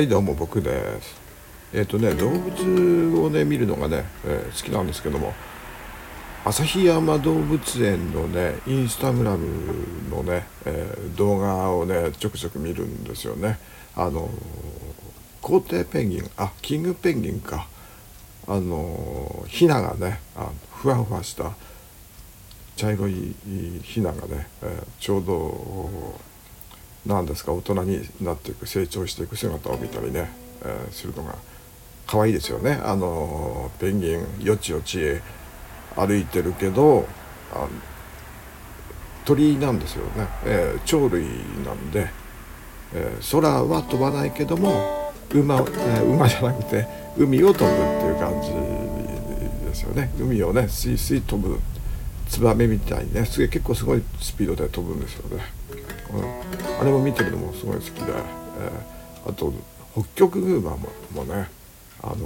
[0.00, 1.20] はいどうも僕です。
[1.74, 5.34] えっ、とね動物をね見るのがね、えー、好きなんですけども
[6.46, 9.46] 旭山動物園のねインスタグラム
[10.08, 13.58] のね、えー、動画をねちょくちょく見るんですよね。
[13.94, 14.30] あの
[15.42, 17.68] 皇帝ペンギンあキングペンギンか。
[18.48, 21.52] あのヒナがねあふわふわした
[22.74, 23.34] 茶色い
[23.82, 26.18] ヒナがね、え、ちょうど
[27.06, 30.30] 何ですか大人になっていく成長していく姿を見たりね、
[30.62, 31.34] えー、するのが
[32.06, 32.80] 可愛いですよね。
[32.84, 35.20] あのペンギンよちよち
[35.96, 37.06] 歩いてるけど
[37.52, 37.68] あ
[39.24, 41.24] 鳥なんですよね、えー、鳥類
[41.64, 42.08] なんで、
[42.94, 47.68] えー、空は飛ばないけども馬,、えー、馬じゃなくて海を飛ぶっ
[48.00, 48.50] ていう感じ
[49.66, 50.10] ですよね。
[50.18, 51.60] 海をねスイスイ飛ぶ
[52.28, 55.44] ツバメみたいにねすげえ結構すごいスピードで飛ぶんですよね。
[56.12, 59.52] うん、あれも見てるのもすごい好きで、えー、あと
[59.92, 60.78] 北極熊も
[61.12, 61.46] もね
[62.02, 62.16] あの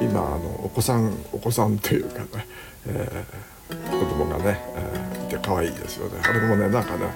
[0.00, 2.46] 今あのお子さんお子さんというかね、
[2.86, 7.06] えー、子供がね、えー、いて可愛いですよねあれもねなんかね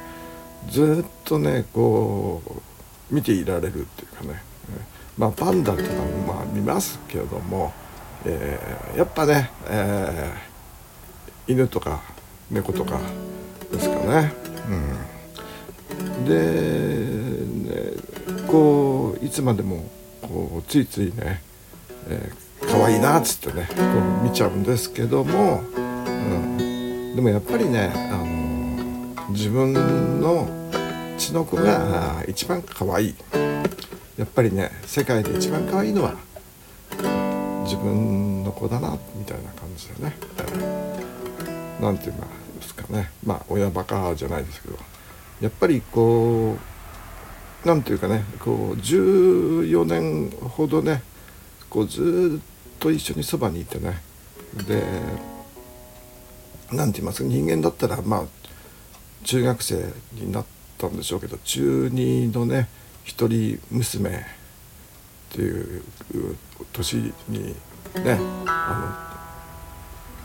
[0.69, 4.43] ずっとねこう見ていられるっていうかね、
[5.17, 7.73] まあパンダとかもまあ見ますけれども、
[8.27, 12.03] えー、やっぱね、えー、犬とか
[12.51, 12.99] 猫とか
[13.73, 14.33] ですかね。
[14.69, 15.18] うん
[16.29, 17.93] で、ね、
[18.47, 19.89] こういつまでも
[20.23, 21.43] こうついついね、
[22.09, 23.75] えー、可愛いなっつってねこ
[24.23, 29.73] う見ちゃうんですけども、うん、でもやっぱりね、あの自分
[30.21, 30.49] の
[31.17, 33.15] 血の子が一番可愛い。
[34.19, 36.17] やっぱりね世界で一番可愛いのは
[37.65, 42.23] 自分の子だなみたいな感じでね、えー、なんていうんで
[42.63, 43.11] すかね。
[43.25, 44.77] まあ親バカじゃないですけど。
[45.41, 46.57] やっぱりこ
[47.65, 51.03] う何て言うかねこう14年ほどね
[51.71, 54.01] こうずっと一緒にそばにいてね
[54.67, 54.83] で
[56.73, 57.23] 何て言います？
[57.23, 58.25] か人間だったらまあ
[59.25, 60.47] 中学生になっ
[60.79, 62.69] たんでしょうけど中2のね
[63.05, 64.13] 一人娘っ
[65.31, 65.83] ていう
[66.73, 67.55] 年に
[67.95, 69.09] ねあ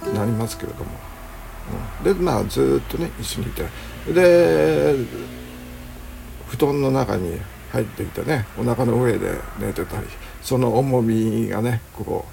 [0.04, 1.13] のなりますけれども。
[2.04, 3.64] でまあずっとね一緒にいて。
[4.12, 4.96] で
[6.50, 7.40] 布団の中に
[7.72, 10.08] 入っていてねお腹の上で寝てたり
[10.42, 12.26] その重みがねこ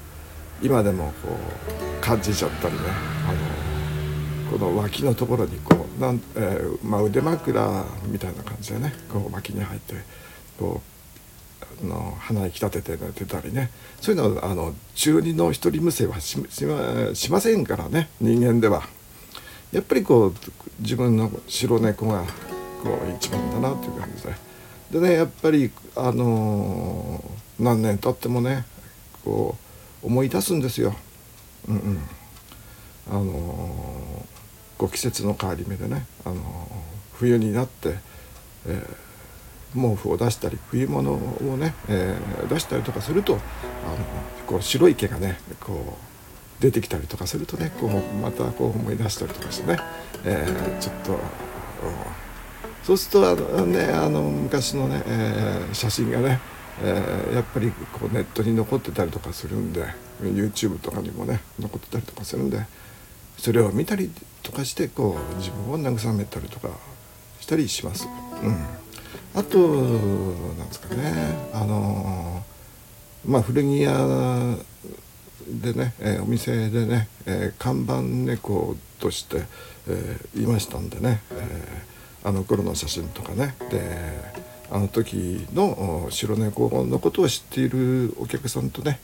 [0.62, 2.80] う今でもこう感じちゃったりね
[3.28, 9.94] あのこの脇のところにこうなん、えーまあ、腕枕みたいな感じでねこう脇に入って
[10.58, 10.82] こ
[11.82, 13.70] うあの鼻息立てて寝てたりね。
[14.00, 18.82] そういうのはあの中二の一人無声はしましませんからね人間では。
[19.72, 20.34] やっぱりこう
[20.80, 22.24] 自分の白猫が
[22.82, 28.64] こう一番だなっていう感じででねやっぱりあのー、何年経ってもね
[29.24, 29.56] こ
[30.02, 30.94] う思い出すんですよ。
[31.68, 31.98] うんうん
[33.10, 33.26] あのー、
[34.78, 36.38] こう季節の変わり目でね、あのー、
[37.14, 37.96] 冬になって、
[38.66, 38.82] え
[39.74, 41.18] 毛布を出したり冬物を
[41.56, 42.16] ね、え
[42.48, 43.40] 出したりとかするとあの
[44.46, 46.09] こう白い毛がねこう
[46.60, 49.78] 出てきたりとかするとねこうまたこう思い出したりとかしてね、
[50.24, 51.18] えー、ちょっと、
[52.84, 56.38] そうするとあの、ね、あの昔のね、えー、写真がね、
[56.82, 59.86] えー、やっぱりこうネットに残ってたりとかするんで
[60.22, 62.60] YouTube とかにもね残ってたりとかするんで
[63.38, 64.10] それを見たり
[64.42, 66.68] とかしてこう自分を慰めたりとか
[67.40, 68.06] したりします。
[68.42, 68.66] うん、
[69.34, 72.44] あとなんですかねあの
[73.24, 74.58] まあ古着屋
[75.46, 79.42] でね、えー、お店でね、えー、看板猫として、
[79.88, 81.82] えー、いましたんでね、え
[82.22, 83.54] あの頃の写真とかね。
[83.70, 84.40] で
[84.72, 89.00] あの時の白猫のことを知っているお客さんとね、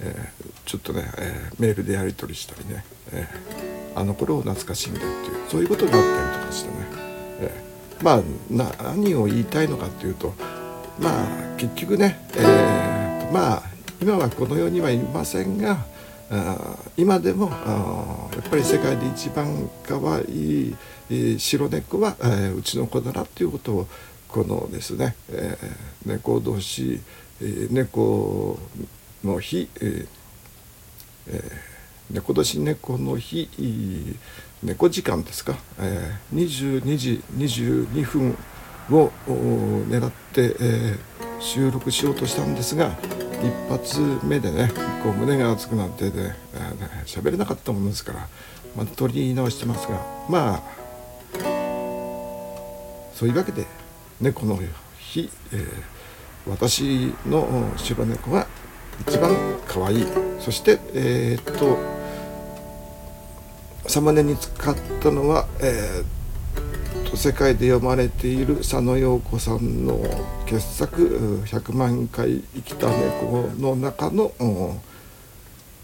[0.00, 0.32] え
[0.64, 3.28] ちょっとね、えメールでやり取りしたりね、え
[3.94, 5.14] あの頃を懐かしんでっていう
[5.48, 6.74] そういうことがあったりとかしてね、
[7.40, 7.64] え
[8.02, 10.34] まあ何を言いたいのかっていうと
[10.98, 13.69] まあ結局ね、えまあ
[14.02, 15.84] 今はこの世にはいませんが
[16.96, 20.24] 今でもやっぱり世界で一番可愛
[20.70, 20.76] い
[21.10, 22.16] い白猫は、
[22.56, 23.86] うちの子だなっていうことを
[24.28, 25.16] このですね、
[26.06, 27.00] 猫同士、
[27.70, 28.58] 猫
[29.24, 31.42] の日、えー、
[32.12, 33.48] 猫年猫の日
[34.62, 38.38] 猫時間ですか、えー、22時22分
[38.90, 39.10] を
[39.88, 40.54] 狙って、
[41.40, 42.96] 収録しようとしたんですが
[43.42, 44.70] 一発目でね
[45.02, 46.32] こう胸が熱くなってで
[47.06, 48.28] 喋、ね、れなかったものですから
[48.76, 50.62] また取り直してますがまあ
[53.14, 53.66] そういうわけで
[54.20, 54.58] ねこの
[54.98, 55.84] 日、えー、
[56.48, 58.46] 私の白猫が
[59.06, 59.34] 一番
[59.66, 60.06] 可愛い。
[60.40, 61.78] そしてえー、っと
[63.88, 66.19] サムネに使ったのは、えー、
[67.16, 70.00] 世界で読まれている佐野陽子さんの
[70.46, 74.32] 傑作「100万回生きた猫」の中の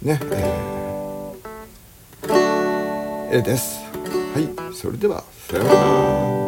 [0.03, 3.81] ね、えー、絵です。
[4.35, 6.46] はい、それではさようなら。